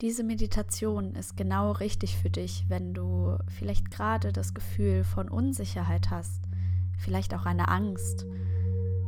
[0.00, 6.10] Diese Meditation ist genau richtig für dich, wenn du vielleicht gerade das Gefühl von Unsicherheit
[6.10, 6.48] hast,
[6.96, 8.24] vielleicht auch eine Angst,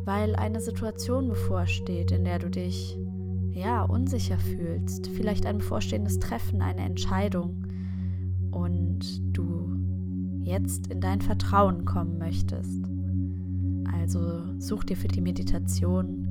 [0.04, 2.98] weil eine Situation bevorsteht, in der du dich
[3.52, 7.66] ja unsicher fühlst, vielleicht ein bevorstehendes Treffen, eine Entscheidung
[8.50, 9.00] und
[9.34, 9.74] du
[10.42, 12.82] jetzt in dein Vertrauen kommen möchtest.
[13.98, 16.21] Also such dir für die Meditation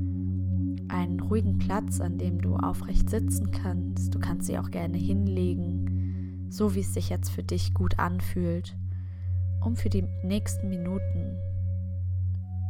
[0.91, 4.13] einen ruhigen Platz, an dem du aufrecht sitzen kannst.
[4.13, 8.77] Du kannst sie auch gerne hinlegen, so wie es sich jetzt für dich gut anfühlt,
[9.63, 11.37] um für die nächsten Minuten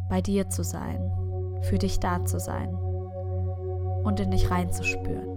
[0.09, 0.99] bei dir zu sein,
[1.63, 2.73] für dich da zu sein
[4.03, 5.27] und in dich reinzuspüren.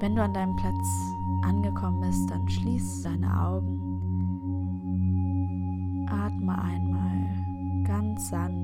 [0.00, 0.88] Wenn du an deinem Platz
[1.42, 3.78] angekommen bist, dann schließ deine Augen.
[6.08, 8.59] Atme einmal ganz sanft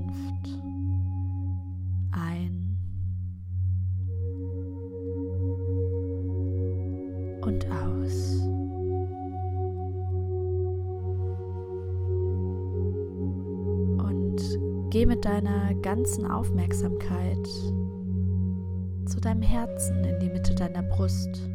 [14.96, 17.44] geh mit deiner ganzen Aufmerksamkeit
[19.04, 21.50] zu deinem Herzen in die Mitte deiner Brust.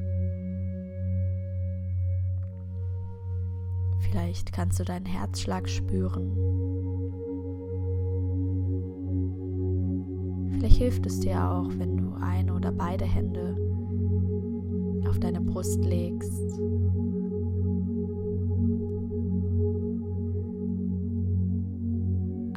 [4.02, 6.38] Vielleicht kannst du deinen Herzschlag spüren.
[10.52, 13.58] Vielleicht hilft es dir auch, wenn du eine oder beide Hände
[15.10, 16.62] auf deine Brust legst.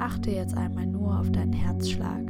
[0.05, 2.21] Achte jetzt einmal nur auf deinen Herzschlag.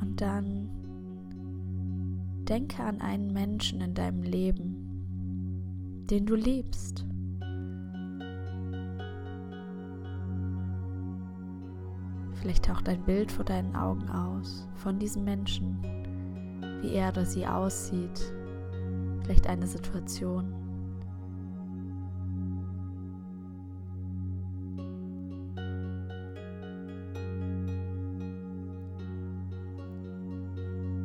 [0.00, 0.70] Und dann
[2.48, 4.87] denke an einen Menschen in deinem Leben,
[6.10, 7.04] den du liebst.
[12.40, 15.76] Vielleicht taucht ein Bild vor deinen Augen aus von diesem Menschen,
[16.80, 18.32] wie er oder sie aussieht,
[19.22, 20.54] vielleicht eine Situation.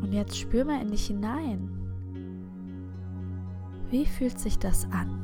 [0.01, 1.82] Und jetzt spür mal in dich hinein.
[3.93, 5.19] Wie fühlt sich das an?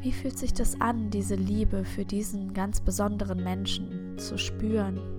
[0.00, 5.11] Wie fühlt sich das an, diese Liebe für diesen ganz besonderen Menschen zu spüren?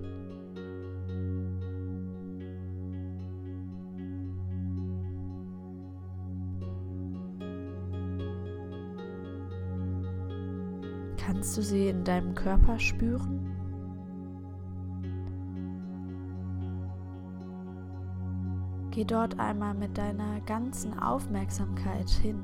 [11.26, 13.50] Kannst du sie in deinem Körper spüren?
[18.92, 22.44] Geh dort einmal mit deiner ganzen Aufmerksamkeit hin.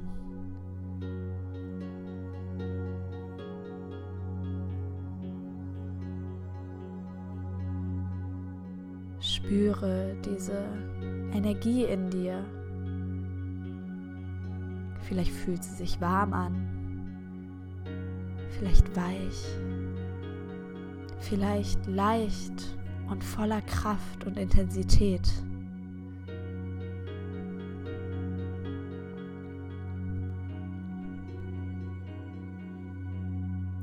[9.20, 10.64] Spüre diese
[11.34, 12.46] Energie in dir.
[15.02, 16.79] Vielleicht fühlt sie sich warm an
[18.60, 19.46] vielleicht weich,
[21.22, 22.78] vielleicht leicht
[23.10, 25.28] und voller Kraft und Intensität.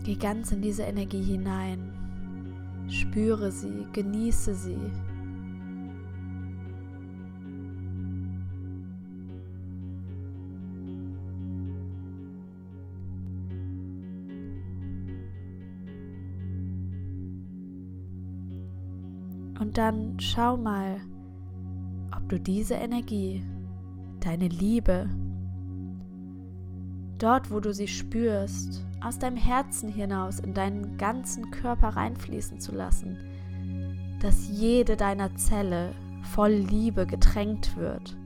[0.05, 1.91] Geh ganz in diese Energie hinein,
[2.89, 4.79] spüre sie, genieße sie.
[19.77, 21.01] Dann schau mal,
[22.17, 23.45] ob du diese Energie,
[24.21, 25.09] deine Liebe,
[27.19, 32.73] dort wo du sie spürst, aus deinem Herzen hinaus in deinen ganzen Körper reinfließen zu
[32.73, 33.19] lassen,
[34.21, 35.93] dass jede deiner Zelle
[36.23, 38.17] voll Liebe getränkt wird,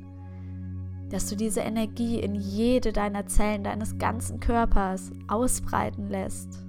[1.10, 6.64] dass du diese Energie in jede deiner Zellen deines ganzen Körpers ausbreiten lässt.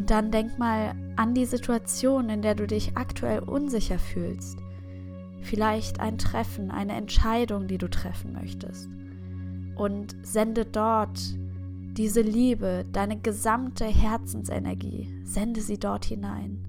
[0.00, 4.58] Und dann denk mal an die Situation, in der du dich aktuell unsicher fühlst.
[5.42, 8.88] Vielleicht ein Treffen, eine Entscheidung, die du treffen möchtest.
[9.76, 11.20] Und sende dort
[11.98, 16.64] diese Liebe, deine gesamte Herzensenergie, sende sie dort hinein.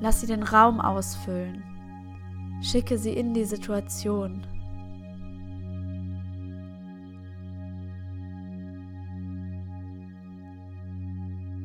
[0.00, 1.75] Lass sie den Raum ausfüllen.
[2.62, 4.46] Schicke sie in die Situation.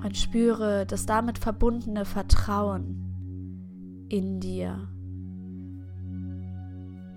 [0.03, 4.89] Und spüre das damit verbundene Vertrauen in dir,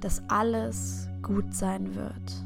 [0.00, 2.44] dass alles gut sein wird.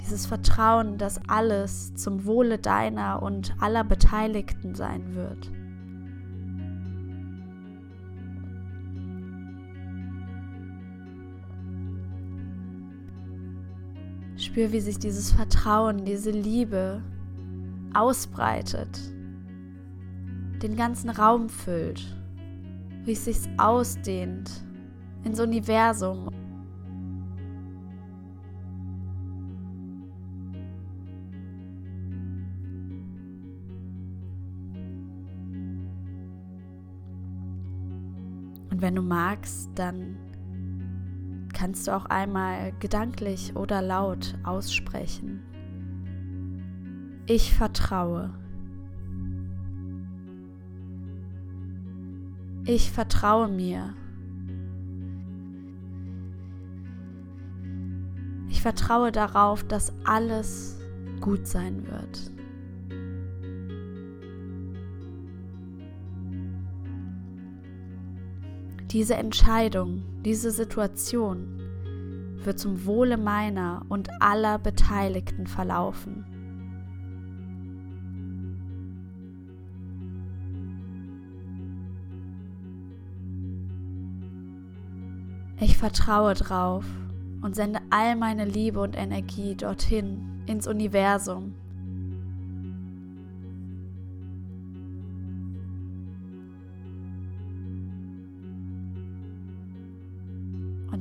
[0.00, 5.50] Dieses Vertrauen, dass alles zum Wohle deiner und aller Beteiligten sein wird.
[14.38, 17.02] Spür, wie sich dieses Vertrauen, diese Liebe
[17.92, 19.00] ausbreitet,
[20.62, 22.06] den ganzen Raum füllt,
[23.04, 24.48] wie es sich ausdehnt
[25.24, 26.28] ins Universum.
[38.70, 40.16] Und wenn du magst, dann
[41.58, 45.42] kannst du auch einmal gedanklich oder laut aussprechen.
[47.26, 48.32] Ich vertraue.
[52.64, 53.92] Ich vertraue mir.
[58.48, 60.78] Ich vertraue darauf, dass alles
[61.20, 62.37] gut sein wird.
[68.90, 71.60] Diese Entscheidung, diese Situation
[72.42, 76.24] wird zum Wohle meiner und aller Beteiligten verlaufen.
[85.60, 86.84] Ich vertraue drauf
[87.42, 91.52] und sende all meine Liebe und Energie dorthin, ins Universum,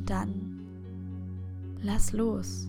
[0.10, 0.60] dann
[1.82, 2.68] lass los.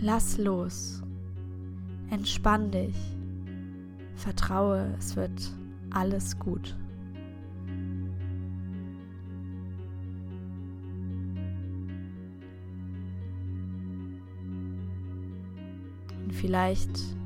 [0.00, 1.02] Lass los.
[2.10, 2.96] Entspann dich.
[4.14, 5.52] Vertraue, es wird
[5.90, 6.76] alles gut.
[16.24, 17.17] Und vielleicht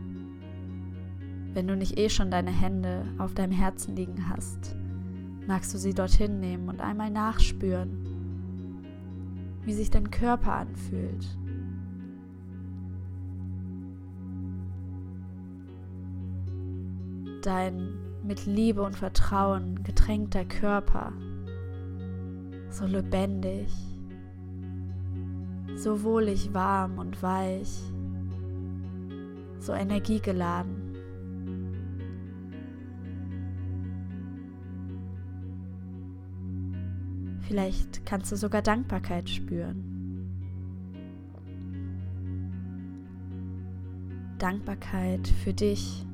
[1.55, 4.75] wenn du nicht eh schon deine Hände auf deinem Herzen liegen hast,
[5.47, 8.07] magst du sie dorthin nehmen und einmal nachspüren,
[9.65, 11.27] wie sich dein Körper anfühlt.
[17.43, 17.89] Dein
[18.23, 21.13] mit Liebe und Vertrauen getränkter Körper,
[22.71, 23.69] so lebendig,
[25.75, 27.83] so wohlig warm und weich,
[29.59, 30.82] so energiegeladen.
[37.53, 39.85] Vielleicht kannst du sogar Dankbarkeit spüren.
[44.39, 46.07] Dankbarkeit für dich,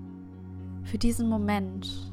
[0.83, 2.13] für diesen Moment,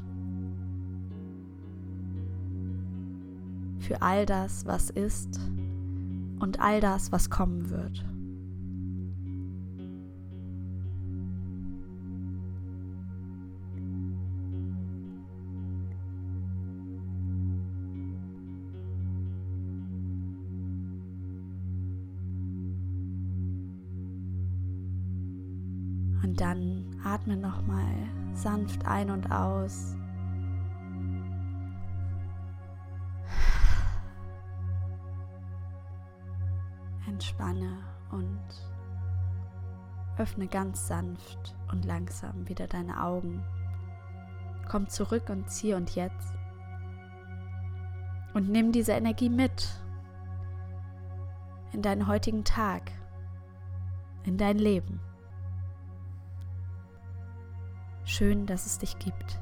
[3.80, 5.40] für all das, was ist
[6.38, 8.04] und all das, was kommen wird.
[26.36, 27.94] Dann atme nochmal
[28.34, 29.96] sanft ein und aus.
[37.08, 37.78] Entspanne
[38.10, 38.38] und
[40.18, 43.42] öffne ganz sanft und langsam wieder deine Augen.
[44.68, 46.34] Komm zurück und zieh und jetzt.
[48.34, 49.68] Und nimm diese Energie mit
[51.72, 52.90] in deinen heutigen Tag,
[54.24, 55.00] in dein Leben.
[58.06, 59.40] Schön, dass es dich gibt.